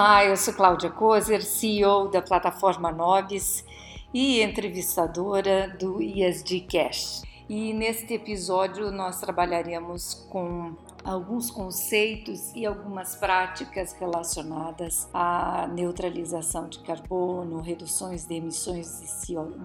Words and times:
Olá, 0.00 0.24
eu 0.24 0.34
sou 0.34 0.54
Cláudia 0.54 0.88
Kozer, 0.88 1.42
CEO 1.42 2.08
da 2.08 2.22
plataforma 2.22 2.90
Nobis 2.90 3.62
e 4.14 4.40
entrevistadora 4.40 5.76
do 5.78 6.00
ESG 6.00 6.62
Cash. 6.62 7.22
E 7.46 7.74
neste 7.74 8.14
episódio 8.14 8.90
nós 8.90 9.20
trabalharemos 9.20 10.14
com 10.30 10.74
alguns 11.04 11.50
conceitos 11.50 12.50
e 12.54 12.64
algumas 12.64 13.14
práticas 13.14 13.92
relacionadas 13.92 15.06
à 15.12 15.68
neutralização 15.70 16.66
de 16.66 16.78
carbono, 16.78 17.60
reduções 17.60 18.24
de 18.24 18.36
emissões 18.36 18.86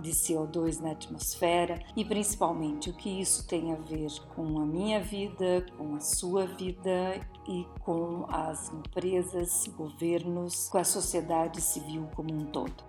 de 0.02 0.12
CO2 0.12 0.82
na 0.82 0.92
atmosfera 0.92 1.80
e 1.96 2.04
principalmente 2.04 2.90
o 2.90 2.94
que 2.94 3.22
isso 3.22 3.48
tem 3.48 3.72
a 3.72 3.78
ver 3.78 4.12
com 4.36 4.60
a 4.60 4.66
minha 4.66 5.00
vida, 5.00 5.66
com 5.78 5.96
a 5.96 6.02
sua 6.02 6.46
vida 6.46 7.22
e 7.48 7.66
com 7.82 8.26
as 8.30 8.72
empresas, 8.72 9.68
governos, 9.78 10.68
com 10.70 10.78
a 10.78 10.84
sociedade 10.84 11.62
civil 11.62 12.08
como 12.16 12.34
um 12.34 12.46
todo. 12.46 12.84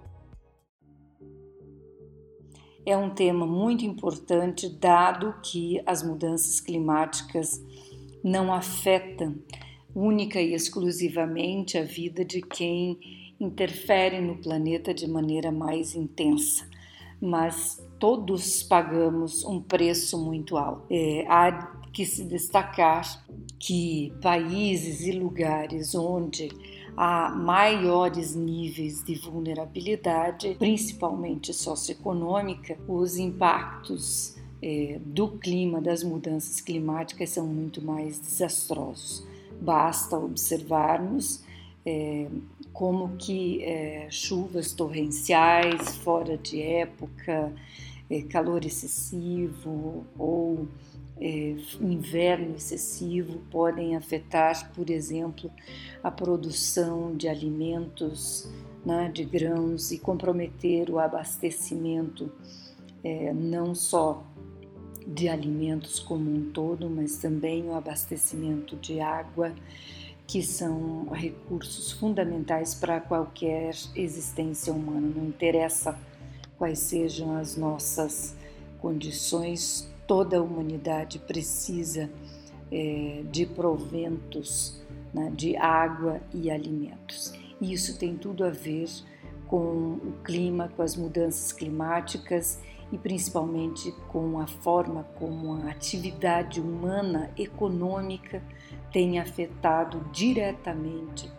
É 2.85 2.97
um 2.97 3.11
tema 3.11 3.47
muito 3.47 3.85
importante, 3.85 4.69
dado 4.69 5.35
que 5.43 5.83
as 5.85 6.03
mudanças 6.03 6.61
climáticas 6.61 7.61
não 8.23 8.53
afetam 8.55 9.37
única 9.95 10.41
e 10.41 10.53
exclusivamente 10.53 11.79
a 11.79 11.83
vida 11.83 12.25
de 12.25 12.41
quem 12.43 12.99
interfere 13.41 14.21
no 14.21 14.37
planeta 14.37 14.95
de 14.95 15.09
maneira 15.09 15.51
mais 15.51 15.95
intensa, 15.95 16.69
mas 17.21 17.83
todos 17.99 18.63
pagamos 18.63 19.45
um 19.45 19.61
preço 19.61 20.23
muito 20.23 20.57
alto. 20.57 20.85
É, 20.91 21.25
há 21.29 21.86
que 21.97 22.05
se 22.05 22.25
destacar 22.25 23.25
que 23.59 24.13
países 24.21 25.01
e 25.01 25.13
lugares 25.13 25.95
onde 25.95 26.51
há 26.95 27.31
maiores 27.31 28.35
níveis 28.35 29.03
de 29.03 29.15
vulnerabilidade, 29.15 30.57
principalmente 30.59 31.55
socioeconômica, 31.55 32.77
os 32.87 33.17
impactos 33.17 34.37
é, 34.63 35.01
do 35.07 35.39
clima, 35.39 35.81
das 35.81 36.05
mudanças 36.05 36.61
climáticas 36.61 37.31
são 37.31 37.47
muito 37.47 37.83
mais 37.83 38.19
desastrosos. 38.19 39.27
Basta 39.59 40.19
observarmos 40.19 41.43
é, 41.87 42.27
como 42.75 43.17
que 43.17 43.65
é, 43.65 44.07
chuvas 44.11 44.75
torrenciais 44.75 45.97
fora 45.97 46.37
de 46.37 46.61
época, 46.61 47.55
calor 48.29 48.65
excessivo 48.67 50.05
ou 50.17 50.69
é, 51.21 51.57
inverno 51.81 52.57
excessivo 52.57 53.41
podem 53.51 53.97
afetar, 53.97 54.73
por 54.73 54.91
exemplo, 54.91 55.51
a 56.03 56.11
produção 56.11 57.17
de 57.17 57.29
alimentos, 57.29 58.51
né, 58.85 59.11
de 59.13 59.25
grãos 59.25 59.91
e 59.91 59.99
comprometer 59.99 60.91
o 60.91 60.99
abastecimento 60.99 62.31
é, 63.07 63.33
não 63.33 63.75
só 63.75 64.25
de 65.07 65.29
alimentos 65.29 66.01
como 66.01 66.29
um 66.29 66.51
todo, 66.51 66.91
mas 66.91 67.19
também 67.19 67.69
o 67.69 67.75
abastecimento 67.75 68.75
de 68.77 68.99
água, 68.99 69.55
que 70.27 70.43
são 70.43 71.09
recursos 71.11 71.93
fundamentais 71.93 72.75
para 72.75 73.01
qualquer 73.01 73.77
existência 73.95 74.73
humana. 74.73 75.13
Não 75.15 75.27
interessa 75.27 75.97
quais 76.59 76.81
sejam 76.81 77.37
as 77.37 77.57
nossas 77.57 78.35
condições, 78.81 79.89
toda 80.07 80.39
a 80.39 80.43
humanidade 80.43 81.19
precisa 81.19 82.11
é, 82.71 83.23
de 83.31 83.47
proventos 83.47 84.83
né, 85.13 85.33
de 85.35 85.57
água 85.57 86.21
e 86.33 86.51
alimentos. 86.51 87.33
E 87.61 87.73
isso 87.73 87.99
tem 87.99 88.17
tudo 88.17 88.45
a 88.45 88.51
ver 88.51 88.89
com 89.47 89.95
o 89.95 90.13
clima, 90.25 90.71
com 90.77 90.83
as 90.83 90.97
mudanças 90.97 91.53
climáticas 91.53 92.61
e 92.93 92.99
principalmente 92.99 93.93
com 94.09 94.39
a 94.39 94.47
forma 94.47 95.05
como 95.19 95.55
a 95.55 95.71
atividade 95.71 96.61
humana 96.61 97.31
econômica 97.37 98.43
tem 98.93 99.19
afetado 99.19 100.09
diretamente 100.13 101.31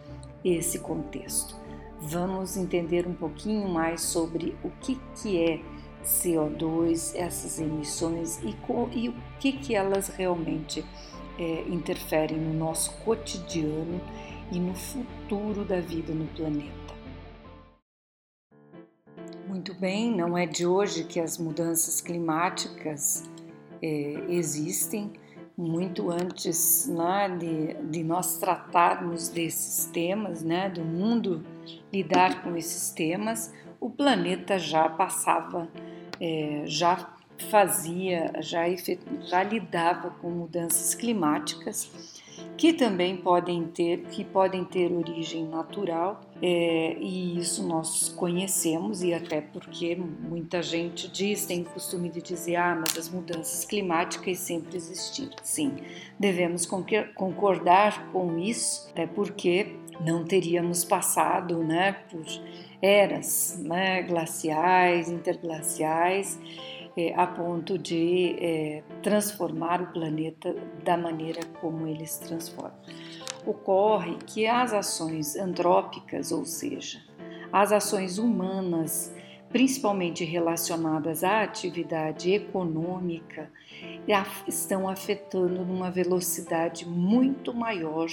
esse 0.44 0.79
contexto. 0.79 1.56
Vamos 2.00 2.57
entender 2.57 3.07
um 3.07 3.13
pouquinho 3.13 3.67
mais 3.67 4.01
sobre 4.01 4.56
o 4.63 4.69
que, 4.69 5.00
que 5.16 5.41
é 5.41 5.61
CO2, 6.07 7.13
essas 7.16 7.59
emissões 7.59 8.40
e, 8.41 8.56
e 8.94 9.09
o 9.09 9.16
que, 9.40 9.51
que 9.51 9.75
elas 9.75 10.07
realmente 10.07 10.84
é, 11.38 11.62
interferem 11.68 12.38
no 12.38 12.53
nosso 12.53 12.91
cotidiano 13.03 14.01
e 14.51 14.59
no 14.59 14.73
futuro 14.73 15.66
da 15.66 15.79
vida 15.79 16.13
no 16.13 16.25
planeta. 16.28 16.88
Muito 19.47 19.73
bem, 19.73 20.16
não 20.16 20.38
é 20.38 20.45
de 20.45 20.66
hoje 20.66 21.03
que 21.03 21.19
as 21.19 21.38
mudanças 21.38 22.00
climáticas 22.01 23.24
é, 23.81 24.25
existem. 24.29 25.12
Muito 25.57 26.12
antes 26.12 26.88
né, 26.88 27.35
de, 27.35 27.74
de, 27.89 28.03
nós 28.03 28.38
tratarmos 28.38 29.28
desses 29.28 29.85
temas, 29.85 30.44
né, 30.44 30.69
do 30.69 30.85
mundo 30.85 31.44
lidar 31.91 32.44
com 32.44 32.56
esses 32.56 32.91
temas, 32.91 33.51
o 33.79 33.89
planeta 33.89 34.59
já 34.59 34.88
passava, 34.88 35.68
é, 36.19 36.63
já 36.66 37.13
fazia, 37.50 38.31
já, 38.39 38.63
já 39.22 39.44
lidava 39.44 40.09
com 40.09 40.29
mudanças 40.29 40.95
climáticas 40.95 42.17
que 42.57 42.73
também 42.73 43.16
podem 43.17 43.66
ter, 43.66 44.01
que 44.05 44.23
podem 44.23 44.63
ter 44.63 44.91
origem 44.91 45.45
natural, 45.45 46.22
é, 46.41 46.97
e 47.00 47.38
isso 47.38 47.67
nós 47.67 48.09
conhecemos, 48.09 49.03
e 49.03 49.13
até 49.13 49.41
porque 49.41 49.95
muita 49.95 50.61
gente 50.61 51.07
diz, 51.07 51.45
tem 51.45 51.61
o 51.61 51.66
costume 51.66 52.09
de 52.09 52.22
dizer, 52.22 52.56
ah, 52.56 52.75
mas 52.75 52.97
as 52.97 53.09
mudanças 53.09 53.63
climáticas 53.66 54.39
sempre 54.39 54.75
existiram. 54.75 55.35
Sim, 55.44 55.77
devemos 56.19 56.66
concordar 57.16 58.11
com 58.11 58.38
isso, 58.39 58.89
até 58.91 59.06
porque 59.06 59.75
não 60.01 60.23
teríamos 60.23 60.83
passado 60.83 61.63
né, 61.63 61.94
por 62.09 62.25
eras 62.81 63.59
né, 63.63 64.03
glaciais, 64.03 65.09
interglaciais, 65.09 66.39
é, 66.95 67.13
a 67.15 67.27
ponto 67.27 67.77
de 67.77 68.35
é, 68.39 68.83
transformar 69.03 69.81
o 69.81 69.88
planeta 69.88 70.55
da 70.83 70.97
maneira 70.97 71.41
como 71.61 71.88
ele 71.88 72.05
se 72.05 72.21
transforma. 72.21 72.79
Ocorre 73.45 74.17
que 74.25 74.47
as 74.47 74.73
ações 74.73 75.35
antrópicas, 75.35 76.31
ou 76.31 76.43
seja, 76.43 77.01
as 77.51 77.71
ações 77.71 78.17
humanas, 78.17 79.13
principalmente 79.49 80.25
relacionadas 80.25 81.23
à 81.23 81.44
atividade 81.44 82.33
econômica, 82.33 83.49
estão 84.47 84.89
afetando 84.89 85.63
numa 85.63 85.89
velocidade 85.89 86.85
muito 86.85 87.53
maior 87.53 88.07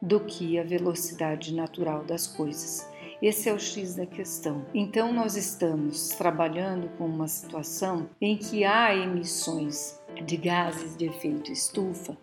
do 0.00 0.18
que 0.20 0.58
a 0.58 0.64
velocidade 0.64 1.54
natural 1.54 2.02
das 2.02 2.26
coisas. 2.26 2.90
Esse 3.22 3.48
é 3.48 3.52
o 3.52 3.58
X 3.58 3.94
da 3.94 4.04
questão. 4.04 4.66
Então, 4.74 5.12
nós 5.12 5.36
estamos 5.36 6.08
trabalhando 6.08 6.88
com 6.98 7.06
uma 7.06 7.28
situação 7.28 8.10
em 8.20 8.36
que 8.36 8.64
há 8.64 8.92
emissões 8.96 9.96
de 10.26 10.36
gases 10.36 10.96
de 10.96 11.06
efeito 11.06 11.52
estufa 11.52 12.16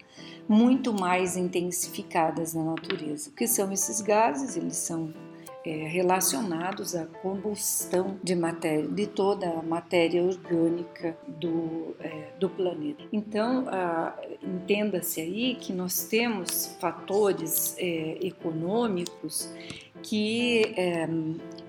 muito 0.45 0.93
mais 0.93 1.37
intensificadas 1.37 2.53
na 2.53 2.65
natureza. 2.65 3.29
O 3.29 3.33
que 3.33 3.47
são 3.47 3.71
esses 3.71 4.01
gases? 4.01 4.57
Eles 4.57 4.75
são 4.75 5.13
é, 5.65 5.87
relacionados 5.87 6.95
à 6.95 7.05
combustão 7.05 8.17
de 8.23 8.35
matéria, 8.35 8.87
de 8.87 9.07
toda 9.07 9.49
a 9.49 9.61
matéria 9.61 10.23
orgânica 10.23 11.17
do, 11.27 11.95
é, 11.99 12.29
do 12.39 12.49
planeta. 12.49 13.03
Então, 13.13 13.65
entenda-se 14.41 15.21
aí 15.21 15.55
que 15.55 15.71
nós 15.71 16.05
temos 16.05 16.75
fatores 16.79 17.75
é, 17.77 18.17
econômicos 18.21 19.53
que 20.01 20.73
é, 20.77 21.07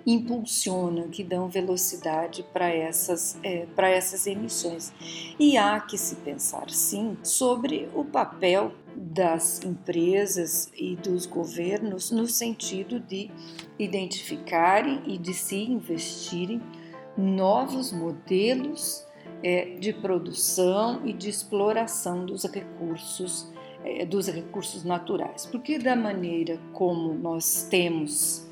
impulsionam, 0.06 1.08
que 1.08 1.22
dão 1.22 1.48
velocidade 1.48 2.44
para 2.52 2.68
essas, 2.68 3.38
é, 3.42 3.66
para 3.76 3.88
essas 3.88 4.26
emissões. 4.26 4.92
E 5.38 5.56
há 5.56 5.80
que 5.80 5.98
se 5.98 6.16
pensar, 6.16 6.70
sim, 6.70 7.16
sobre 7.22 7.88
o 7.94 8.04
papel 8.04 8.72
das 8.96 9.62
empresas 9.64 10.70
e 10.76 10.96
dos 10.96 11.26
governos 11.26 12.10
no 12.10 12.26
sentido 12.26 12.98
de 12.98 13.30
identificarem 13.78 15.02
e 15.06 15.16
de 15.16 15.32
se 15.32 15.56
investirem 15.56 16.60
novos 17.16 17.92
modelos 17.92 19.06
é, 19.42 19.76
de 19.78 19.92
produção 19.92 21.02
e 21.04 21.12
de 21.12 21.30
exploração 21.30 22.26
dos 22.26 22.44
recursos 22.44 23.48
dos 24.08 24.28
recursos 24.28 24.84
naturais, 24.84 25.46
porque 25.46 25.78
da 25.78 25.96
maneira 25.96 26.58
como 26.72 27.14
nós 27.14 27.66
temos 27.70 28.46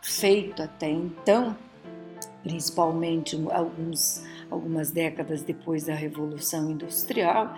feito 0.00 0.62
até 0.62 0.90
então, 0.90 1.56
principalmente 2.42 3.36
alguns, 3.50 4.24
algumas 4.50 4.90
décadas 4.90 5.42
depois 5.42 5.84
da 5.84 5.94
Revolução 5.94 6.70
Industrial, 6.70 7.54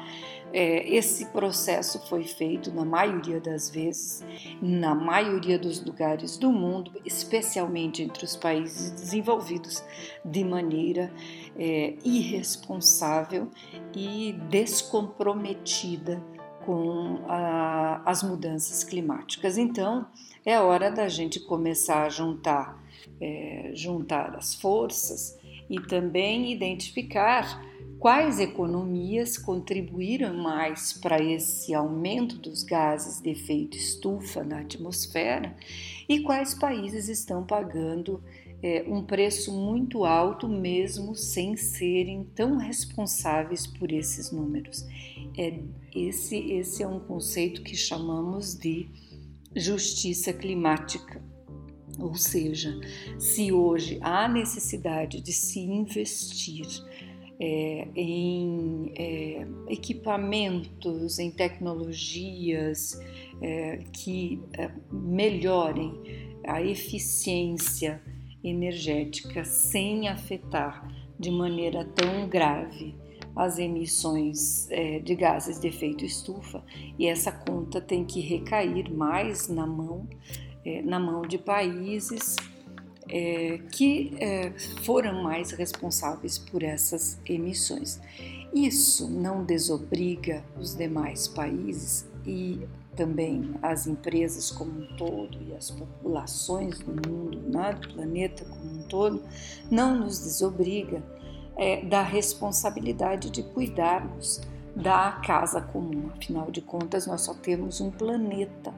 é, 0.53 0.89
esse 0.89 1.27
processo 1.27 2.05
foi 2.09 2.25
feito, 2.25 2.73
na 2.73 2.85
maioria 2.85 3.41
das 3.41 3.71
vezes, 3.71 4.25
na 4.61 4.97
maioria 4.97 5.57
dos 5.57 5.85
lugares 5.85 6.37
do 6.37 6.51
mundo, 6.51 6.91
especialmente 7.05 8.03
entre 8.03 8.25
os 8.25 8.35
países 8.35 8.91
desenvolvidos, 8.91 9.85
de 10.25 10.43
maneira 10.43 11.13
é, 11.57 11.95
irresponsável 12.05 13.49
e 13.95 14.33
descomprometida 14.49 16.21
com 16.71 17.25
a, 17.27 18.01
as 18.07 18.23
mudanças 18.23 18.85
climáticas. 18.85 19.59
Então, 19.59 20.07
é 20.47 20.57
hora 20.61 20.89
da 20.89 21.09
gente 21.09 21.41
começar 21.41 22.05
a 22.05 22.09
juntar, 22.09 22.81
é, 23.21 23.73
juntar 23.75 24.37
as 24.37 24.55
forças 24.55 25.37
e 25.69 25.81
também 25.81 26.53
identificar 26.53 27.61
quais 27.99 28.39
economias 28.39 29.37
contribuíram 29.37 30.33
mais 30.33 30.93
para 30.93 31.21
esse 31.21 31.75
aumento 31.75 32.39
dos 32.39 32.63
gases 32.63 33.21
de 33.21 33.31
efeito 33.31 33.77
estufa 33.77 34.45
na 34.45 34.61
atmosfera 34.61 35.57
e 36.09 36.21
quais 36.21 36.55
países 36.55 37.09
estão 37.09 37.45
pagando 37.45 38.23
é, 38.63 38.85
um 38.87 39.03
preço 39.03 39.53
muito 39.53 40.05
alto, 40.05 40.47
mesmo 40.49 41.17
sem 41.17 41.57
serem 41.57 42.25
tão 42.33 42.59
responsáveis 42.59 43.67
por 43.67 43.91
esses 43.91 44.31
números. 44.31 44.87
É, 45.37 45.59
esse, 45.95 46.37
esse 46.53 46.83
é 46.83 46.87
um 46.87 47.01
conceito 47.01 47.63
que 47.63 47.77
chamamos 47.77 48.55
de 48.55 48.89
justiça 49.55 50.33
climática. 50.33 51.23
Ou 51.99 52.15
seja, 52.15 52.79
se 53.19 53.53
hoje 53.53 53.99
há 54.01 54.27
necessidade 54.29 55.21
de 55.21 55.33
se 55.33 55.61
investir 55.61 56.67
é, 57.39 57.89
em 57.95 58.93
é, 58.97 59.47
equipamentos, 59.69 61.19
em 61.19 61.31
tecnologias 61.31 63.01
é, 63.41 63.79
que 63.93 64.41
é, 64.53 64.71
melhorem 64.91 65.93
a 66.47 66.63
eficiência 66.63 68.03
energética 68.43 69.45
sem 69.45 70.09
afetar 70.09 70.87
de 71.19 71.31
maneira 71.31 71.85
tão 71.85 72.29
grave 72.29 72.95
as 73.35 73.59
emissões 73.59 74.69
é, 74.71 74.99
de 74.99 75.15
gases 75.15 75.61
de 75.61 75.69
efeito 75.69 76.05
estufa 76.05 76.63
e 76.99 77.07
essa 77.07 77.31
conta 77.31 77.81
tem 77.81 78.05
que 78.05 78.21
recair 78.21 78.93
mais 78.93 79.49
na 79.49 79.67
mão 79.67 80.07
é, 80.65 80.83
na 80.83 80.99
mão 80.99 81.23
de 81.23 81.39
países 81.39 82.37
é, 83.09 83.59
que 83.73 84.13
é, 84.19 84.53
foram 84.85 85.23
mais 85.23 85.51
responsáveis 85.51 86.39
por 86.39 86.63
essas 86.63 87.19
emissões. 87.27 88.01
Isso 88.55 89.09
não 89.09 89.45
desobriga 89.45 90.45
os 90.59 90.75
demais 90.75 91.27
países 91.29 92.09
e 92.27 92.61
também 92.97 93.55
as 93.63 93.87
empresas 93.87 94.51
como 94.51 94.73
um 94.73 94.97
todo 94.97 95.39
e 95.49 95.55
as 95.55 95.71
populações 95.71 96.79
do 96.81 96.93
mundo, 97.09 97.41
né, 97.49 97.73
do 97.73 97.89
planeta 97.95 98.45
como 98.45 98.81
um 98.81 98.83
todo, 98.83 99.23
não 99.71 99.99
nos 99.99 100.21
desobriga 100.21 101.03
é, 101.61 101.83
da 101.83 102.03
responsabilidade 102.03 103.29
de 103.29 103.43
cuidarmos 103.43 104.41
da 104.75 105.21
casa 105.25 105.61
comum. 105.61 106.09
Afinal 106.17 106.51
de 106.51 106.63
contas, 106.63 107.07
nós 107.07 107.21
só 107.21 107.35
temos 107.35 107.83
um 107.83 107.91
planeta 107.91 108.73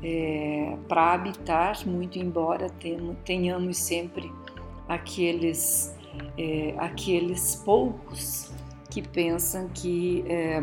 é, 0.00 0.76
para 0.88 1.14
habitar, 1.14 1.84
muito 1.84 2.18
embora 2.20 2.70
tenhamos 3.24 3.78
sempre 3.78 4.32
aqueles, 4.88 5.92
é, 6.38 6.72
aqueles 6.78 7.56
poucos 7.56 8.52
que 8.88 9.02
pensam 9.02 9.68
que 9.68 10.24
é, 10.28 10.60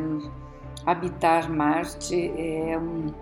habitar 0.86 1.52
Marte 1.52 2.32
é, 2.38 2.78
um, 2.78 3.14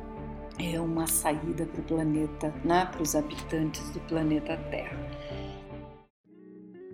é 0.60 0.80
uma 0.80 1.08
saída 1.08 1.66
para 1.66 1.82
o 1.82 1.84
planeta, 1.84 2.54
né, 2.64 2.88
para 2.92 3.02
os 3.02 3.16
habitantes 3.16 3.90
do 3.90 4.00
planeta 4.02 4.56
Terra. 4.70 4.98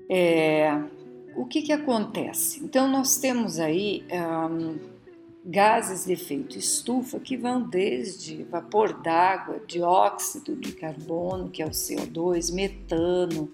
É, 0.09 0.81
o 1.35 1.45
que, 1.45 1.61
que 1.61 1.71
acontece? 1.71 2.63
Então, 2.63 2.87
nós 2.89 3.17
temos 3.17 3.59
aí 3.59 4.03
um, 4.11 4.77
gases 5.45 6.05
de 6.05 6.13
efeito 6.13 6.57
estufa 6.57 7.19
que 7.19 7.35
vão 7.35 7.61
desde 7.61 8.43
vapor 8.43 9.01
d'água, 9.01 9.61
dióxido 9.65 10.55
de 10.55 10.73
carbono, 10.73 11.49
que 11.49 11.61
é 11.61 11.65
o 11.65 11.71
CO2, 11.71 12.53
metano, 12.53 13.51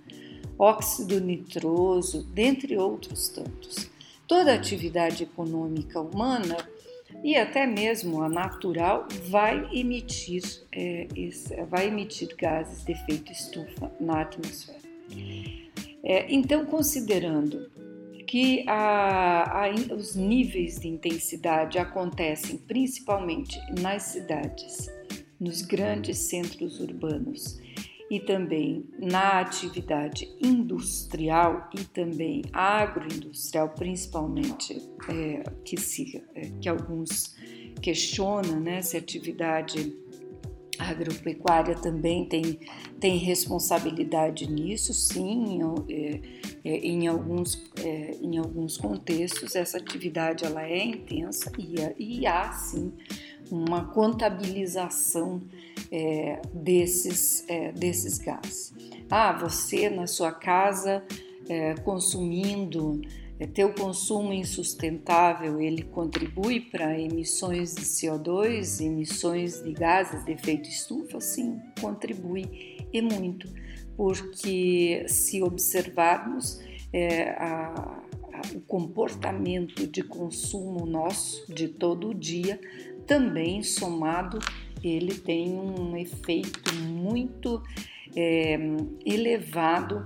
óxido 0.58 1.20
nitroso, 1.22 2.24
dentre 2.34 2.78
outros 2.78 3.30
tantos. 3.30 3.90
Toda 4.28 4.54
atividade 4.54 5.24
econômica 5.24 6.02
humana 6.02 6.58
e 7.24 7.36
até 7.36 7.66
mesmo 7.66 8.22
a 8.22 8.30
natural 8.30 9.08
vai 9.30 9.70
emitir, 9.72 10.44
é, 10.72 11.08
vai 11.70 11.88
emitir 11.88 12.36
gases 12.36 12.84
de 12.84 12.92
efeito 12.92 13.32
estufa 13.32 13.92
na 14.00 14.22
atmosfera. 14.22 14.78
É, 16.10 16.26
então, 16.34 16.66
considerando 16.66 17.70
que 18.26 18.64
a, 18.66 19.66
a, 19.66 19.70
os 19.94 20.16
níveis 20.16 20.80
de 20.80 20.88
intensidade 20.88 21.78
acontecem 21.78 22.58
principalmente 22.60 23.60
nas 23.82 24.04
cidades, 24.04 24.88
nos 25.38 25.62
grandes 25.62 26.18
centros 26.20 26.80
urbanos 26.80 27.60
e 28.10 28.22
também 28.22 28.86
na 28.98 29.42
atividade 29.42 30.34
industrial 30.42 31.70
e 31.78 31.84
também 31.84 32.42
agroindustrial, 32.54 33.70
principalmente 33.72 34.82
é, 35.10 35.44
que, 35.66 35.78
se, 35.78 36.24
é, 36.36 36.50
que 36.62 36.70
alguns 36.70 37.36
questionam 37.82 38.62
né, 38.62 38.82
se 38.82 38.96
atividade 38.96 39.94
a 40.80 40.90
agropecuária 40.90 41.76
também 41.76 42.26
tem, 42.26 42.60
tem 43.00 43.18
responsabilidade 43.18 44.50
nisso, 44.50 44.94
sim, 44.94 45.60
é, 45.90 46.20
é, 46.64 46.78
em, 46.80 47.08
alguns, 47.08 47.72
é, 47.84 48.16
em 48.22 48.38
alguns 48.38 48.78
contextos 48.78 49.56
essa 49.56 49.78
atividade 49.78 50.46
ela 50.46 50.64
é 50.64 50.84
intensa 50.84 51.52
e, 51.58 51.76
e 51.98 52.28
há 52.28 52.52
sim 52.52 52.94
uma 53.50 53.86
contabilização 53.86 55.42
é, 55.92 56.42
desses, 56.54 57.46
é, 57.48 57.72
desses 57.72 58.18
gases. 58.18 58.74
Ah, 59.10 59.32
você 59.32 59.90
na 59.90 60.06
sua 60.06 60.32
casa 60.32 61.04
é, 61.48 61.76
consumindo 61.76 63.02
teu 63.46 63.72
consumo 63.72 64.34
insustentável 64.34 65.62
ele 65.62 65.84
contribui 65.84 66.60
para 66.60 67.00
emissões 67.00 67.76
de 67.76 67.84
CO2, 67.84 68.84
emissões 68.84 69.62
de 69.62 69.74
gases 69.74 70.26
de 70.26 70.32
efeito 70.32 70.68
estufa? 70.68 71.22
Sim, 71.22 71.60
contribui 71.80 72.78
e 72.92 73.00
muito, 73.00 73.48
porque 73.96 75.06
se 75.08 75.44
observarmos 75.44 76.60
é, 76.92 77.30
a, 77.32 78.02
a, 78.34 78.42
o 78.56 78.62
comportamento 78.62 79.86
de 79.86 80.02
consumo 80.02 80.86
nosso 80.88 81.54
de 81.54 81.68
todo 81.68 82.10
o 82.10 82.16
dia, 82.16 82.60
também 83.06 83.62
somado, 83.62 84.40
ele 84.84 85.14
tem 85.14 85.52
um 85.54 85.96
efeito 85.96 86.74
muito 86.76 87.62
é, 88.16 88.58
elevado 89.06 90.04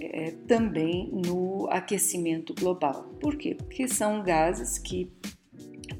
é, 0.00 0.32
também 0.46 1.10
no 1.12 1.68
aquecimento 1.70 2.54
global. 2.54 3.04
Por 3.20 3.36
quê? 3.36 3.54
Porque 3.54 3.88
são 3.88 4.22
gases 4.22 4.78
que 4.78 5.10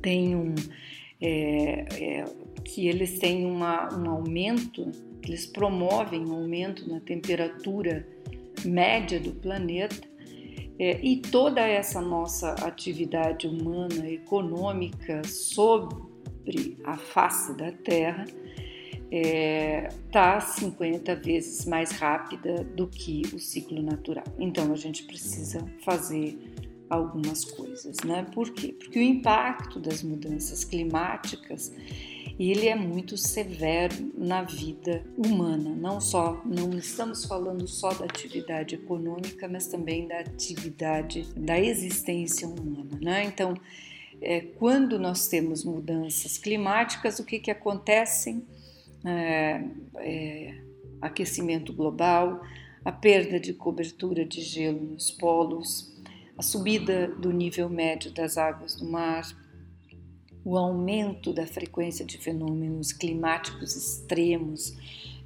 têm 0.03 0.37
um, 0.37 0.55
é, 1.21 1.87
é, 1.93 2.25
que 2.65 2.87
eles 2.87 3.19
têm 3.19 3.47
uma, 3.47 3.93
um 3.95 4.11
aumento, 4.11 4.91
eles 5.23 5.47
promovem 5.47 6.25
um 6.27 6.35
aumento 6.35 6.89
na 6.89 7.01
temperatura 7.01 8.07
média 8.65 9.19
do 9.21 9.33
planeta 9.33 10.07
é, 10.79 10.99
e 11.03 11.17
toda 11.17 11.61
essa 11.61 12.01
nossa 12.01 12.53
atividade 12.67 13.47
humana, 13.47 14.09
econômica 14.11 15.23
sobre 15.25 16.77
a 16.85 16.97
face 16.97 17.57
da 17.57 17.71
Terra 17.73 18.27
está 19.11 19.17
é, 19.17 19.89
tá 20.11 20.41
50 20.41 21.17
vezes 21.17 21.67
mais 21.67 21.93
rápida 21.93 22.65
do 22.65 22.87
que 22.87 23.23
o 23.33 23.39
ciclo 23.39 23.83
natural. 23.83 24.25
Então 24.39 24.73
a 24.73 24.77
gente 24.77 25.05
precisa 25.05 25.65
fazer 25.85 26.39
algumas 26.89 27.45
coisas, 27.45 27.97
né? 28.05 28.27
Por 28.35 28.51
quê? 28.51 28.75
Porque 28.79 28.99
o 28.99 29.03
impacto 29.03 29.81
das 29.81 30.03
mudanças 30.03 30.65
climáticas 30.65 31.73
ele 32.39 32.67
é 32.67 32.75
muito 32.75 33.17
severo 33.17 34.13
na 34.17 34.43
vida 34.43 35.05
humana, 35.17 35.71
não 35.71 36.01
só, 36.01 36.43
não 36.45 36.77
estamos 36.77 37.25
falando 37.25 37.67
só 37.69 37.93
da 37.95 38.07
atividade 38.07 38.75
econômica, 38.75 39.47
mas 39.47 39.69
também 39.69 40.09
da 40.09 40.19
atividade 40.19 41.23
da 41.37 41.61
existência 41.61 42.49
humana, 42.49 42.99
né? 43.01 43.25
Então, 43.25 43.55
é, 44.21 44.41
quando 44.41 44.99
nós 44.99 45.29
temos 45.29 45.65
mudanças 45.65 46.37
climáticas, 46.37 47.19
o 47.19 47.25
que 47.25 47.39
que 47.39 47.51
acontece? 47.51 48.43
É, 49.05 49.65
é, 49.97 50.55
aquecimento 51.01 51.73
global, 51.73 52.43
a 52.85 52.93
perda 52.93 53.39
de 53.39 53.53
cobertura 53.53 54.25
de 54.25 54.41
gelo 54.41 54.81
nos 54.81 55.11
polos, 55.11 55.95
a 56.37 56.43
subida 56.43 57.09
do 57.09 57.31
nível 57.33 57.69
médio 57.69 58.13
das 58.13 58.37
águas 58.37 58.75
do 58.75 58.85
mar, 58.85 59.25
o 60.45 60.59
aumento 60.59 61.33
da 61.33 61.47
frequência 61.47 62.05
de 62.05 62.19
fenômenos 62.19 62.93
climáticos 62.93 63.75
extremos, 63.77 64.77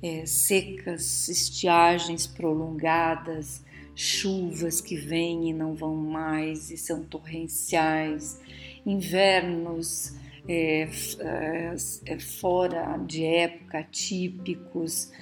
é, 0.03 0.25
secas, 0.27 1.29
estiagens 1.29 2.27
prolongadas, 2.27 3.65
chuvas 3.97 4.81
que 4.81 4.97
vêm 4.97 5.51
e 5.51 5.53
não 5.53 5.75
vão 5.75 5.97
mais 5.97 6.71
e 6.71 6.77
são 6.77 7.03
torrenciais, 7.03 8.41
invernos 8.87 10.15
é, 10.49 10.89
é, 11.21 11.75
é 12.07 12.19
fora 12.19 12.97
de 12.97 13.25
época, 13.25 13.87
típicos, 13.91 15.13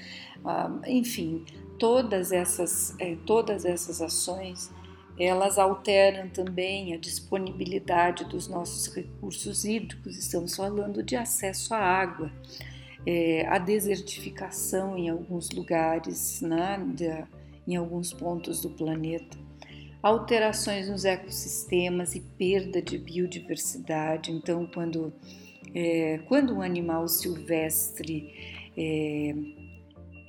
ah, 0.44 0.70
enfim, 0.86 1.44
todas 1.78 2.30
essas, 2.30 2.94
é, 3.00 3.16
todas 3.26 3.64
essas 3.64 4.00
ações 4.00 4.70
elas 5.18 5.58
alteram 5.58 6.28
também 6.28 6.92
a 6.92 6.98
disponibilidade 6.98 8.24
dos 8.26 8.48
nossos 8.48 8.94
recursos 8.94 9.64
hídricos, 9.64 10.16
estamos 10.18 10.54
falando 10.54 11.02
de 11.02 11.16
acesso 11.16 11.74
à 11.74 11.78
água, 11.78 12.30
é, 13.06 13.46
a 13.46 13.58
desertificação 13.58 14.96
em 14.96 15.08
alguns 15.08 15.50
lugares, 15.50 16.42
né, 16.42 16.78
de, 16.94 17.24
em 17.66 17.76
alguns 17.76 18.12
pontos 18.12 18.60
do 18.60 18.68
planeta, 18.68 19.38
alterações 20.06 20.88
nos 20.88 21.04
ecossistemas 21.04 22.14
e 22.14 22.20
perda 22.20 22.80
de 22.80 22.96
biodiversidade. 22.96 24.30
Então, 24.30 24.64
quando, 24.72 25.12
é, 25.74 26.20
quando 26.28 26.54
um 26.54 26.62
animal 26.62 27.08
silvestre 27.08 28.32
é, 28.78 29.34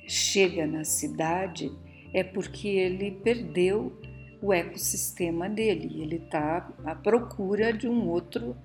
chega 0.08 0.66
na 0.66 0.82
cidade, 0.82 1.70
é 2.12 2.24
porque 2.24 2.66
ele 2.66 3.12
perdeu 3.22 3.96
o 4.42 4.52
ecossistema 4.52 5.48
dele. 5.48 6.02
Ele 6.02 6.16
está 6.16 6.68
à 6.84 6.96
procura 6.96 7.72
de 7.72 7.86
um 7.86 8.08
outro, 8.08 8.56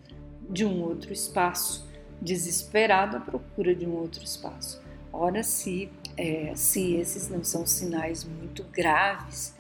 de 0.49 0.65
um 0.65 0.81
outro 0.81 1.13
espaço, 1.13 1.87
desesperado 2.19 3.17
à 3.17 3.19
procura 3.19 3.75
de 3.75 3.85
um 3.85 3.93
outro 3.93 4.23
espaço. 4.23 4.81
Ora, 5.11 5.43
se, 5.43 5.91
é, 6.17 6.53
se 6.55 6.95
esses 6.95 7.29
não 7.29 7.43
são 7.43 7.67
sinais 7.67 8.23
muito 8.23 8.63
graves 8.63 9.53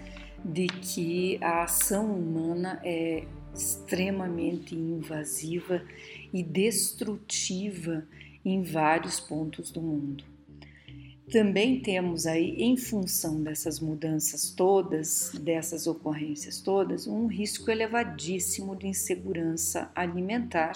de 0.43 0.67
que 0.67 1.37
a 1.41 1.63
ação 1.63 2.13
humana 2.15 2.79
é 2.83 3.23
extremamente 3.55 4.75
invasiva 4.75 5.83
e 6.33 6.43
destrutiva 6.43 8.05
em 8.43 8.63
vários 8.63 9.19
pontos 9.19 9.71
do 9.71 9.81
mundo. 9.81 10.23
Também 11.31 11.79
temos 11.79 12.27
aí, 12.27 12.55
em 12.57 12.75
função 12.75 13.41
dessas 13.41 13.79
mudanças 13.79 14.49
todas, 14.51 15.31
dessas 15.41 15.87
ocorrências 15.87 16.59
todas, 16.59 17.07
um 17.07 17.27
risco 17.27 17.71
elevadíssimo 17.71 18.75
de 18.75 18.87
insegurança 18.87 19.89
alimentar 19.95 20.73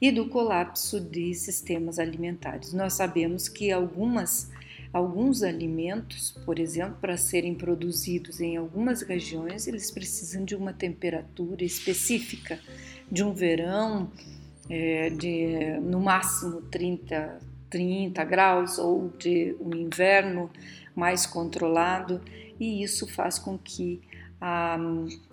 e 0.00 0.12
do 0.12 0.28
colapso 0.28 1.00
de 1.00 1.34
sistemas 1.34 1.98
alimentares. 1.98 2.72
Nós 2.72 2.94
sabemos 2.94 3.48
que 3.48 3.72
algumas, 3.72 4.50
alguns 4.94 5.42
alimentos, 5.42 6.30
por 6.46 6.60
exemplo, 6.60 6.96
para 7.00 7.16
serem 7.16 7.52
produzidos 7.52 8.40
em 8.40 8.56
algumas 8.56 9.02
regiões, 9.02 9.66
eles 9.66 9.90
precisam 9.90 10.44
de 10.44 10.54
uma 10.54 10.72
temperatura 10.72 11.64
específica, 11.64 12.60
de 13.10 13.24
um 13.24 13.34
verão 13.34 14.10
é, 14.70 15.10
de 15.10 15.78
no 15.82 16.00
máximo 16.00 16.62
30 16.62 17.40
30 17.68 18.22
graus 18.22 18.78
ou 18.78 19.12
de 19.18 19.56
um 19.58 19.74
inverno 19.74 20.48
mais 20.94 21.26
controlado, 21.26 22.20
e 22.60 22.84
isso 22.84 23.04
faz 23.04 23.36
com 23.36 23.58
que 23.58 24.00
a, 24.40 24.78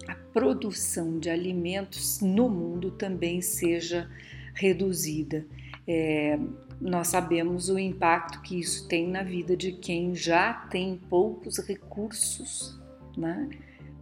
a 0.07 0.15
produção 0.33 1.19
de 1.19 1.29
alimentos 1.29 2.19
no 2.19 2.49
mundo 2.49 2.89
também 2.89 3.41
seja 3.41 4.09
reduzida. 4.55 5.45
É, 5.87 6.39
nós 6.81 7.09
sabemos 7.09 7.69
o 7.69 7.77
impacto 7.77 8.41
que 8.41 8.59
isso 8.59 8.87
tem 8.87 9.07
na 9.07 9.21
vida 9.21 9.55
de 9.55 9.71
quem 9.71 10.15
já 10.15 10.51
tem 10.51 10.97
poucos 11.09 11.59
recursos 11.59 12.81
né, 13.15 13.49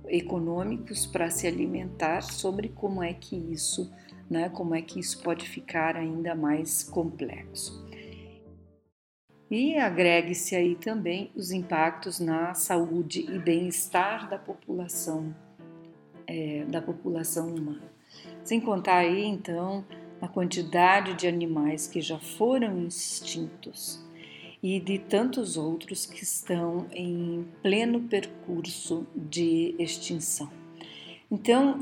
econômicos 0.08 1.06
para 1.06 1.30
se 1.30 1.46
alimentar, 1.46 2.22
sobre 2.22 2.70
como 2.70 3.04
é 3.04 3.14
que 3.14 3.36
isso, 3.36 3.94
né, 4.30 4.48
como 4.48 4.74
é 4.74 4.82
que 4.82 4.98
isso 4.98 5.22
pode 5.22 5.48
ficar 5.48 5.98
ainda 5.98 6.34
mais 6.34 6.82
complexo. 6.82 7.86
E 9.52 9.78
agregue-se 9.78 10.56
aí 10.56 10.76
também 10.76 11.32
os 11.36 11.52
impactos 11.52 12.20
na 12.20 12.54
saúde 12.54 13.26
e 13.30 13.38
bem-estar 13.40 14.30
da 14.30 14.38
população, 14.38 15.36
é, 16.26 16.64
da 16.66 16.82
população 16.82 17.54
humana. 17.54 17.92
Sem 18.44 18.62
contar 18.62 18.98
aí 18.98 19.26
então 19.26 19.84
a 20.22 20.28
quantidade 20.28 21.14
de 21.14 21.28
animais 21.28 21.88
que 21.88 22.02
já 22.02 22.20
foram 22.20 22.86
extintos 22.88 24.00
e 24.62 24.80
de 24.80 25.00
tantos 25.00 25.56
outros 25.56 26.06
que 26.06 26.24
estão 26.24 26.86
em 26.92 27.48
pleno 27.62 28.02
percurso 28.02 29.08
de 29.16 29.74
extinção. 29.80 30.50
Então, 31.32 31.80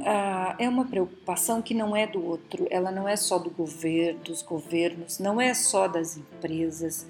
é 0.60 0.68
uma 0.68 0.86
preocupação 0.86 1.62
que 1.62 1.74
não 1.74 1.96
é 1.96 2.06
do 2.06 2.24
outro, 2.24 2.68
ela 2.70 2.92
não 2.92 3.08
é 3.08 3.16
só 3.16 3.40
do 3.40 3.50
governo, 3.50 4.20
dos 4.20 4.42
governos, 4.42 5.20
não 5.20 5.40
é 5.40 5.54
só 5.54 5.88
das 5.88 6.18
empresas, 6.18 7.08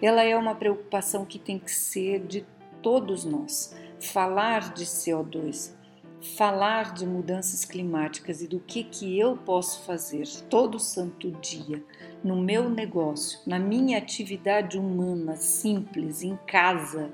ela 0.00 0.22
é 0.22 0.36
uma 0.36 0.54
preocupação 0.54 1.24
que 1.24 1.38
tem 1.38 1.58
que 1.58 1.72
ser 1.72 2.20
de 2.20 2.46
todos 2.80 3.24
nós. 3.24 3.74
Falar 3.98 4.72
de 4.72 4.86
CO2, 4.86 5.72
falar 6.20 6.92
de 6.92 7.06
mudanças 7.06 7.64
climáticas 7.64 8.42
e 8.42 8.46
do 8.46 8.60
que, 8.60 8.84
que 8.84 9.18
eu 9.18 9.36
posso 9.36 9.82
fazer 9.84 10.26
todo 10.50 10.78
santo 10.78 11.30
dia 11.32 11.82
no 12.22 12.36
meu 12.36 12.68
negócio, 12.68 13.40
na 13.46 13.58
minha 13.58 13.96
atividade 13.96 14.78
humana 14.78 15.36
simples, 15.36 16.22
em 16.22 16.38
casa, 16.46 17.10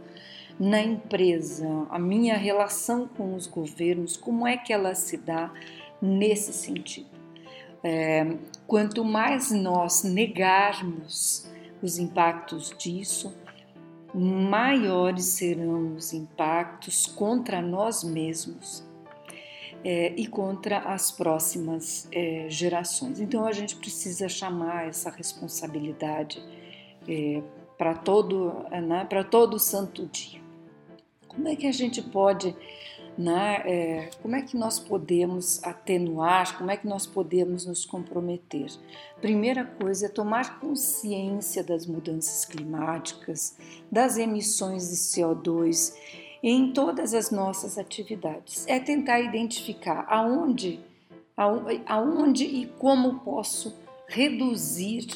na 0.58 0.80
empresa, 0.80 1.86
a 1.90 1.98
minha 1.98 2.36
relação 2.36 3.06
com 3.06 3.34
os 3.34 3.46
governos, 3.46 4.16
como 4.16 4.46
é 4.46 4.56
que 4.56 4.72
ela 4.72 4.94
se 4.94 5.16
dá 5.16 5.52
nesse 6.02 6.52
sentido. 6.52 7.14
É, 7.84 8.36
quanto 8.66 9.04
mais 9.04 9.52
nós 9.52 10.02
negarmos 10.02 11.48
os 11.80 11.98
impactos 11.98 12.74
disso, 12.76 13.36
maiores 14.12 15.26
serão 15.26 15.94
os 15.94 16.12
impactos 16.12 17.06
contra 17.06 17.62
nós 17.62 18.02
mesmos 18.02 18.86
é, 19.86 20.12
e 20.16 20.26
contra 20.26 20.78
as 20.78 21.12
próximas 21.12 22.08
é, 22.10 22.46
gerações. 22.48 23.20
Então 23.20 23.46
a 23.46 23.52
gente 23.52 23.76
precisa 23.76 24.28
chamar 24.28 24.88
essa 24.88 25.10
responsabilidade 25.10 26.42
é, 27.08 27.40
para 27.78 27.94
todo, 27.94 28.64
né, 28.68 29.06
para 29.08 29.22
todo 29.22 29.60
santo 29.60 30.04
dia. 30.06 30.40
Como 31.28 31.46
é 31.46 31.54
que 31.54 31.68
a 31.68 31.72
gente 31.72 32.02
pode, 32.02 32.52
né, 33.16 33.62
é, 33.64 34.10
como 34.20 34.34
é 34.34 34.42
que 34.42 34.56
nós 34.56 34.80
podemos 34.80 35.62
atenuar, 35.62 36.58
como 36.58 36.68
é 36.68 36.76
que 36.76 36.88
nós 36.88 37.06
podemos 37.06 37.64
nos 37.64 37.86
comprometer? 37.86 38.66
Primeira 39.20 39.64
coisa 39.64 40.06
é 40.06 40.08
tomar 40.08 40.58
consciência 40.58 41.62
das 41.62 41.86
mudanças 41.86 42.44
climáticas, 42.44 43.56
das 43.88 44.16
emissões 44.16 44.90
de 44.90 44.96
CO2 44.96 45.94
em 46.42 46.72
todas 46.72 47.14
as 47.14 47.30
nossas 47.30 47.78
atividades. 47.78 48.66
É 48.66 48.78
tentar 48.78 49.20
identificar 49.20 50.06
aonde, 50.08 50.80
aonde 51.86 52.44
e 52.44 52.66
como 52.78 53.20
posso 53.20 53.74
reduzir 54.06 55.06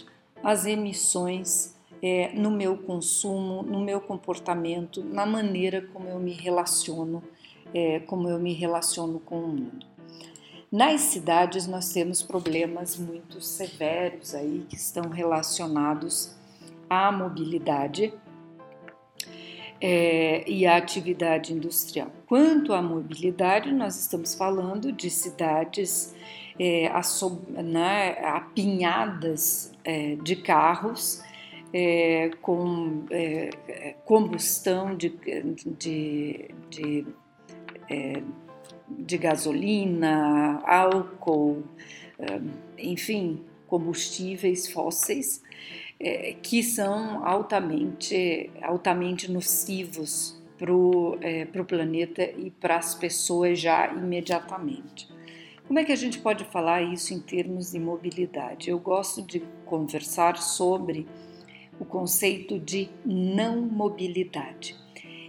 as 0.42 0.66
emissões 0.66 1.74
é, 2.02 2.32
no 2.34 2.50
meu 2.50 2.78
consumo, 2.78 3.62
no 3.62 3.80
meu 3.80 4.00
comportamento, 4.00 5.04
na 5.04 5.26
maneira 5.26 5.82
como 5.92 6.08
eu 6.08 6.18
me 6.18 6.32
relaciono, 6.32 7.22
é, 7.74 8.00
como 8.00 8.28
eu 8.28 8.38
me 8.38 8.52
relaciono 8.52 9.20
com 9.20 9.38
o 9.38 9.48
mundo. 9.48 9.86
Nas 10.72 11.00
cidades 11.00 11.66
nós 11.66 11.92
temos 11.92 12.22
problemas 12.22 12.96
muito 12.96 13.40
severos 13.40 14.34
aí 14.34 14.64
que 14.68 14.76
estão 14.76 15.08
relacionados 15.10 16.34
à 16.88 17.10
mobilidade 17.10 18.14
é, 19.80 20.44
e 20.48 20.66
à 20.66 20.76
atividade 20.76 21.52
industrial. 21.52 22.10
Quanto 22.26 22.72
à 22.72 22.82
mobilidade, 22.82 23.72
nós 23.72 23.98
estamos 23.98 24.34
falando 24.34 24.92
de 24.92 25.08
cidades 25.08 26.14
é, 26.58 26.90
né, 27.62 28.18
apinhadas 28.22 29.72
é, 29.82 30.16
de 30.16 30.36
carros 30.36 31.22
é, 31.72 32.30
com 32.42 33.04
é, 33.10 33.94
combustão 34.04 34.94
de, 34.94 35.08
de, 35.78 36.50
de, 36.68 37.06
é, 37.88 38.22
de 38.88 39.18
gasolina, 39.18 40.60
álcool, 40.66 41.62
enfim, 42.76 43.42
combustíveis 43.66 44.70
fósseis 44.70 45.42
é, 46.00 46.34
que 46.42 46.62
são 46.62 47.26
altamente, 47.26 48.50
altamente 48.62 49.30
nocivos 49.30 50.40
para 50.58 50.74
o 50.74 51.18
é, 51.20 51.44
planeta 51.44 52.22
e 52.22 52.50
para 52.50 52.76
as 52.76 52.94
pessoas 52.94 53.60
já 53.60 53.92
imediatamente. 53.92 55.08
Como 55.66 55.78
é 55.78 55.84
que 55.84 55.92
a 55.92 55.96
gente 55.96 56.18
pode 56.18 56.44
falar 56.46 56.82
isso 56.82 57.12
em 57.12 57.20
termos 57.20 57.72
de 57.72 57.78
mobilidade? 57.78 58.70
Eu 58.70 58.78
gosto 58.78 59.22
de 59.22 59.40
conversar 59.66 60.38
sobre 60.38 61.06
o 61.78 61.84
conceito 61.84 62.58
de 62.58 62.88
não 63.04 63.60
mobilidade. 63.60 64.79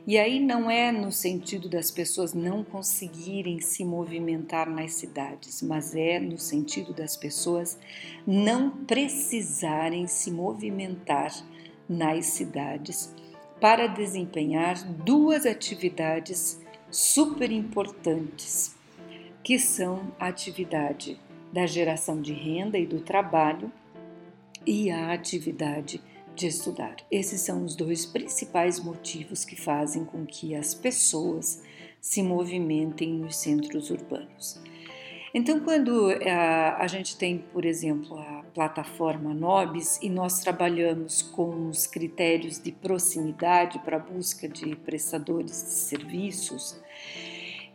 E 0.05 0.17
aí 0.17 0.39
não 0.39 0.69
é 0.69 0.91
no 0.91 1.11
sentido 1.11 1.69
das 1.69 1.91
pessoas 1.91 2.33
não 2.33 2.63
conseguirem 2.63 3.59
se 3.59 3.85
movimentar 3.85 4.67
nas 4.67 4.93
cidades, 4.93 5.61
mas 5.61 5.95
é 5.95 6.19
no 6.19 6.39
sentido 6.39 6.91
das 6.91 7.15
pessoas 7.15 7.77
não 8.25 8.71
precisarem 8.71 10.07
se 10.07 10.31
movimentar 10.31 11.31
nas 11.87 12.25
cidades 12.25 13.13
para 13.59 13.85
desempenhar 13.85 14.83
duas 14.83 15.45
atividades 15.45 16.59
super 16.89 17.51
importantes, 17.51 18.75
que 19.43 19.59
são 19.59 20.11
a 20.19 20.27
atividade 20.27 21.19
da 21.53 21.67
geração 21.67 22.19
de 22.19 22.33
renda 22.33 22.77
e 22.77 22.87
do 22.87 23.01
trabalho 23.01 23.71
e 24.65 24.89
a 24.89 25.13
atividade 25.13 26.01
de 26.35 26.47
estudar. 26.47 26.95
Esses 27.09 27.41
são 27.41 27.63
os 27.63 27.75
dois 27.75 28.05
principais 28.05 28.79
motivos 28.79 29.45
que 29.45 29.55
fazem 29.55 30.05
com 30.05 30.25
que 30.25 30.55
as 30.55 30.73
pessoas 30.73 31.61
se 31.99 32.23
movimentem 32.23 33.13
nos 33.13 33.35
centros 33.37 33.89
urbanos. 33.89 34.59
Então, 35.33 35.61
quando 35.61 36.09
a, 36.09 36.13
eh, 36.13 36.75
a 36.77 36.87
gente 36.87 37.15
tem, 37.15 37.37
por 37.37 37.63
exemplo, 37.63 38.17
a 38.17 38.43
plataforma 38.53 39.33
Nobis 39.33 39.97
e 40.01 40.09
nós 40.09 40.41
trabalhamos 40.41 41.21
com 41.21 41.69
os 41.69 41.87
critérios 41.87 42.59
de 42.59 42.71
proximidade 42.71 43.79
para 43.79 43.97
busca 43.97 44.49
de 44.49 44.75
prestadores 44.75 45.63
de 45.63 45.69
serviços, 45.69 46.77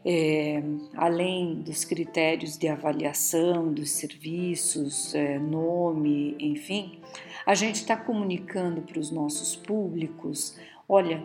é, 0.08 0.62
além 0.94 1.56
dos 1.62 1.84
critérios 1.84 2.56
de 2.56 2.68
avaliação 2.68 3.72
dos 3.72 3.90
serviços, 3.90 5.12
é, 5.16 5.36
nome, 5.36 6.36
enfim, 6.38 7.00
a 7.44 7.56
gente 7.56 7.76
está 7.80 7.96
comunicando 7.96 8.82
para 8.82 9.00
os 9.00 9.10
nossos 9.10 9.56
públicos: 9.56 10.56
olha, 10.88 11.20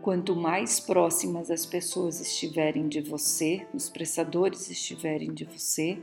quanto 0.00 0.34
mais 0.34 0.80
próximas 0.80 1.50
as 1.50 1.66
pessoas 1.66 2.22
estiverem 2.22 2.88
de 2.88 3.02
você, 3.02 3.66
os 3.74 3.90
prestadores 3.90 4.70
estiverem 4.70 5.34
de 5.34 5.44
você, 5.44 5.98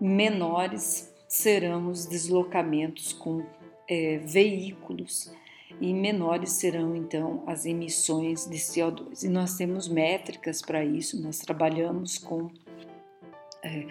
menores 0.00 1.12
serão 1.26 1.90
os 1.90 2.06
deslocamentos 2.06 3.12
com 3.12 3.44
é, 3.88 4.18
veículos 4.18 5.32
e 5.80 5.92
menores 5.92 6.52
serão 6.52 6.96
então 6.96 7.42
as 7.46 7.66
emissões 7.66 8.46
de 8.46 8.56
CO2. 8.56 9.24
E 9.24 9.28
nós 9.28 9.56
temos 9.56 9.88
métricas 9.88 10.62
para 10.62 10.84
isso, 10.84 11.20
nós 11.22 11.38
trabalhamos 11.38 12.18
com 12.18 12.50
é, 13.62 13.86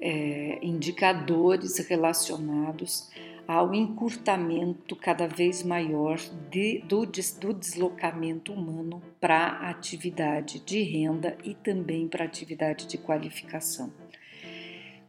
é, 0.00 0.58
indicadores 0.62 1.78
relacionados 1.86 3.10
ao 3.46 3.74
encurtamento 3.74 4.96
cada 4.96 5.26
vez 5.26 5.62
maior 5.62 6.18
de, 6.50 6.78
do, 6.86 7.04
do 7.04 7.52
deslocamento 7.52 8.52
humano 8.52 9.02
para 9.20 9.68
atividade 9.68 10.60
de 10.60 10.82
renda 10.82 11.36
e 11.44 11.54
também 11.54 12.08
para 12.08 12.24
atividade 12.24 12.86
de 12.86 12.96
qualificação. 12.98 13.92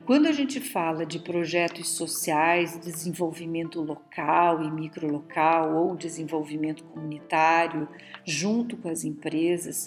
Quando 0.05 0.27
a 0.27 0.33
gente 0.33 0.59
fala 0.59 1.05
de 1.05 1.17
projetos 1.17 1.89
sociais, 1.91 2.77
desenvolvimento 2.77 3.81
local 3.81 4.61
e 4.61 4.69
microlocal 4.69 5.77
ou 5.77 5.95
desenvolvimento 5.95 6.83
comunitário 6.83 7.87
junto 8.25 8.75
com 8.75 8.89
as 8.89 9.05
empresas 9.05 9.85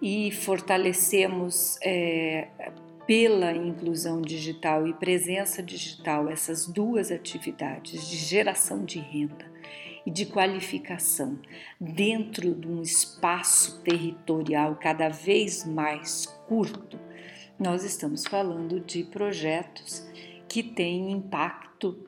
e 0.00 0.30
fortalecemos 0.32 1.76
é, 1.82 2.48
pela 3.06 3.52
inclusão 3.52 4.22
digital 4.22 4.86
e 4.86 4.94
presença 4.94 5.62
digital, 5.62 6.30
essas 6.30 6.66
duas 6.66 7.10
atividades 7.10 8.08
de 8.08 8.16
geração 8.16 8.82
de 8.82 8.98
renda 8.98 9.52
e 10.06 10.10
de 10.10 10.24
qualificação 10.24 11.38
dentro 11.78 12.54
de 12.54 12.66
um 12.66 12.80
espaço 12.80 13.82
territorial 13.82 14.76
cada 14.76 15.10
vez 15.10 15.66
mais 15.66 16.26
curto, 16.48 16.98
nós 17.58 17.84
estamos 17.84 18.24
falando 18.26 18.80
de 18.80 19.04
projetos 19.04 20.06
que 20.48 20.62
têm 20.62 21.12
impacto 21.12 22.04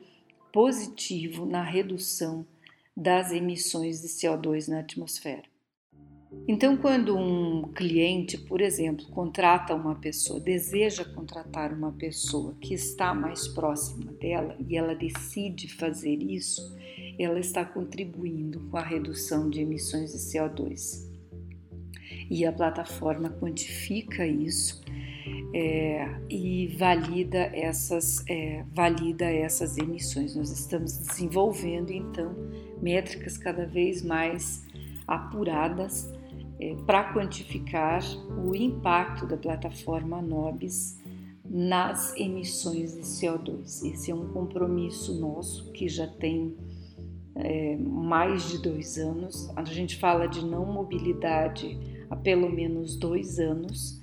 positivo 0.51 1.45
na 1.45 1.63
redução 1.63 2.45
das 2.95 3.31
emissões 3.31 4.01
de 4.01 4.07
CO2 4.07 4.67
na 4.67 4.79
atmosfera. 4.79 5.43
Então, 6.47 6.75
quando 6.75 7.17
um 7.17 7.71
cliente, 7.71 8.37
por 8.37 8.59
exemplo, 8.59 9.07
contrata 9.07 9.73
uma 9.73 9.95
pessoa, 9.95 10.39
deseja 10.39 11.05
contratar 11.05 11.73
uma 11.73 11.93
pessoa 11.93 12.55
que 12.59 12.73
está 12.73 13.13
mais 13.13 13.47
próxima 13.47 14.11
dela 14.13 14.57
e 14.67 14.75
ela 14.75 14.93
decide 14.93 15.73
fazer 15.73 16.21
isso, 16.21 16.75
ela 17.17 17.39
está 17.39 17.63
contribuindo 17.63 18.59
com 18.69 18.77
a 18.77 18.83
redução 18.83 19.49
de 19.49 19.61
emissões 19.61 20.11
de 20.11 20.17
CO2. 20.17 21.07
E 22.29 22.45
a 22.45 22.51
plataforma 22.51 23.29
quantifica 23.29 24.27
isso 24.27 24.83
é, 25.53 26.07
e 26.29 26.75
valida 26.77 27.37
essas, 27.53 28.23
é, 28.27 28.63
valida 28.73 29.25
essas 29.25 29.77
emissões. 29.77 30.35
Nós 30.35 30.51
estamos 30.51 30.97
desenvolvendo 30.97 31.91
então 31.91 32.35
métricas 32.81 33.37
cada 33.37 33.65
vez 33.65 34.03
mais 34.03 34.65
apuradas 35.07 36.11
é, 36.59 36.75
para 36.85 37.13
quantificar 37.13 38.03
o 38.43 38.55
impacto 38.55 39.25
da 39.25 39.37
plataforma 39.37 40.21
Nobis 40.21 41.01
nas 41.49 42.15
emissões 42.17 42.93
de 42.95 43.01
CO2. 43.01 43.91
Esse 43.93 44.11
é 44.11 44.15
um 44.15 44.27
compromisso 44.29 45.17
nosso 45.19 45.71
que 45.71 45.87
já 45.87 46.07
tem 46.07 46.55
é, 47.35 47.77
mais 47.77 48.49
de 48.49 48.61
dois 48.61 48.97
anos. 48.97 49.49
A 49.55 49.63
gente 49.63 49.97
fala 49.97 50.27
de 50.27 50.45
não 50.45 50.65
mobilidade 50.65 51.79
há 52.09 52.15
pelo 52.15 52.49
menos 52.49 52.97
dois 52.97 53.39
anos 53.39 54.01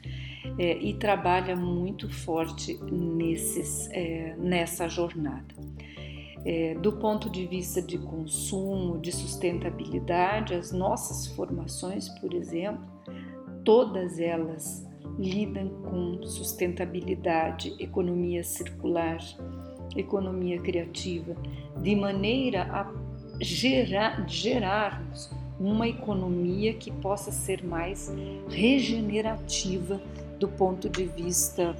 é, 0.58 0.76
e 0.78 0.94
trabalha 0.94 1.56
muito 1.56 2.08
forte 2.08 2.78
nesses, 2.90 3.88
é, 3.90 4.34
nessa 4.38 4.88
jornada. 4.88 5.54
É, 6.44 6.74
do 6.74 6.92
ponto 6.92 7.30
de 7.30 7.46
vista 7.46 7.80
de 7.80 7.96
consumo, 7.96 8.98
de 8.98 9.10
sustentabilidade, 9.10 10.54
as 10.54 10.72
nossas 10.72 11.26
formações, 11.28 12.08
por 12.20 12.34
exemplo, 12.34 12.84
todas 13.64 14.18
elas 14.18 14.86
lidam 15.18 15.68
com 15.68 16.22
sustentabilidade, 16.24 17.74
economia 17.78 18.44
circular, 18.44 19.18
economia 19.96 20.60
criativa, 20.60 21.34
de 21.80 21.96
maneira 21.96 22.64
a 22.64 22.92
gerar, 23.40 24.28
gerarmos 24.28 25.30
uma 25.58 25.88
economia 25.88 26.74
que 26.74 26.90
possa 26.90 27.30
ser 27.30 27.64
mais 27.64 28.12
regenerativa 28.48 30.00
do 30.44 30.48
ponto 30.48 30.90
de 30.90 31.06
vista 31.06 31.74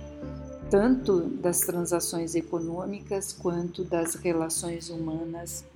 tanto 0.71 1.29
das 1.29 1.61
transações 1.61 2.35
econômicas 2.35 3.31
quanto 3.31 3.85
das 3.85 4.15
relações 4.15 4.89
humanas 4.89 5.67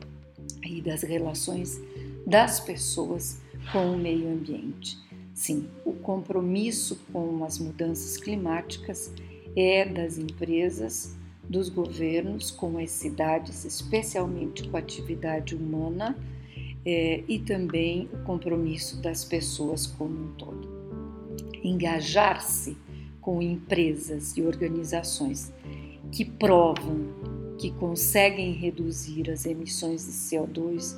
e 0.64 0.80
das 0.80 1.02
relações 1.02 1.78
das 2.26 2.60
pessoas 2.60 3.42
com 3.72 3.92
o 3.92 3.98
meio 3.98 4.32
ambiente. 4.32 4.96
Sim, 5.34 5.68
o 5.84 5.92
compromisso 5.92 6.98
com 7.12 7.44
as 7.44 7.58
mudanças 7.58 8.16
climáticas 8.16 9.12
é 9.54 9.84
das 9.84 10.16
empresas, 10.16 11.14
dos 11.46 11.68
governos, 11.68 12.50
com 12.50 12.78
as 12.78 12.90
cidades, 12.90 13.66
especialmente 13.66 14.66
com 14.66 14.78
a 14.78 14.80
atividade 14.80 15.54
humana, 15.54 16.16
é, 16.86 17.22
e 17.28 17.38
também 17.38 18.08
o 18.14 18.24
compromisso 18.24 19.02
das 19.02 19.24
pessoas 19.24 19.86
como 19.86 20.14
um 20.14 20.32
todo 20.32 20.77
engajar-se 21.68 22.76
com 23.20 23.42
empresas 23.42 24.36
e 24.36 24.42
organizações 24.42 25.52
que 26.10 26.24
provam 26.24 27.28
que 27.58 27.72
conseguem 27.72 28.52
reduzir 28.52 29.30
as 29.30 29.44
emissões 29.44 30.06
de 30.06 30.12
CO2 30.12 30.96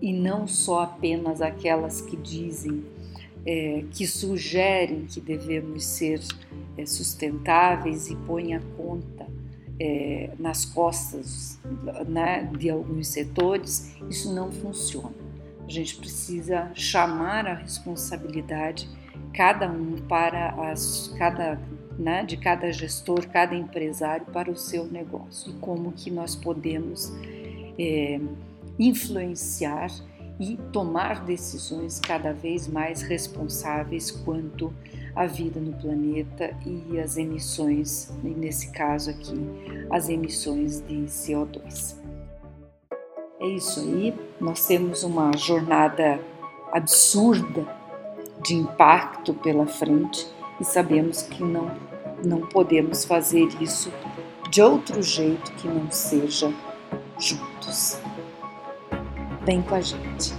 e 0.00 0.12
não 0.12 0.46
só 0.46 0.82
apenas 0.82 1.42
aquelas 1.42 2.00
que 2.00 2.16
dizem, 2.16 2.84
é, 3.44 3.84
que 3.90 4.06
sugerem 4.06 5.06
que 5.06 5.20
devemos 5.20 5.84
ser 5.84 6.20
é, 6.78 6.86
sustentáveis 6.86 8.08
e 8.08 8.16
põem 8.16 8.54
a 8.54 8.60
conta 8.76 9.26
é, 9.78 10.30
nas 10.38 10.64
costas 10.64 11.60
né, 12.06 12.48
de 12.56 12.70
alguns 12.70 13.08
setores, 13.08 13.96
isso 14.08 14.32
não 14.32 14.52
funciona. 14.52 15.14
A 15.66 15.70
gente 15.70 15.96
precisa 15.96 16.70
chamar 16.74 17.46
a 17.46 17.54
responsabilidade 17.54 18.88
cada 19.34 19.68
um 19.68 19.96
para 20.08 20.50
as 20.70 21.12
cada 21.18 21.58
né, 21.98 22.24
de 22.24 22.36
cada 22.36 22.72
gestor, 22.72 23.28
cada 23.28 23.54
empresário 23.54 24.26
para 24.26 24.50
o 24.50 24.56
seu 24.56 24.86
negócio 24.86 25.50
e 25.50 25.54
como 25.54 25.92
que 25.92 26.10
nós 26.10 26.34
podemos 26.34 27.12
é, 27.78 28.18
influenciar 28.78 29.90
e 30.40 30.56
tomar 30.72 31.24
decisões 31.24 32.00
cada 32.00 32.32
vez 32.32 32.66
mais 32.66 33.02
responsáveis 33.02 34.10
quanto 34.10 34.72
à 35.14 35.26
vida 35.26 35.60
no 35.60 35.72
planeta 35.74 36.56
e 36.66 36.98
as 36.98 37.16
emissões, 37.16 38.10
e 38.24 38.28
nesse 38.28 38.72
caso 38.72 39.10
aqui, 39.10 39.38
as 39.90 40.08
emissões 40.08 40.80
de 40.80 40.94
CO2. 41.04 41.96
É 43.38 43.46
isso 43.46 43.80
aí, 43.80 44.14
nós 44.40 44.66
temos 44.66 45.02
uma 45.02 45.36
jornada 45.36 46.18
absurda 46.72 47.81
de 48.42 48.54
impacto 48.54 49.34
pela 49.34 49.66
frente 49.66 50.26
e 50.60 50.64
sabemos 50.64 51.22
que 51.22 51.42
não, 51.42 51.70
não 52.24 52.40
podemos 52.40 53.04
fazer 53.04 53.48
isso 53.60 53.92
de 54.50 54.60
outro 54.60 55.02
jeito 55.02 55.52
que 55.52 55.68
não 55.68 55.90
seja 55.90 56.52
juntos. 57.18 57.98
Vem 59.44 59.62
com 59.62 59.74
a 59.74 59.80
gente. 59.80 60.34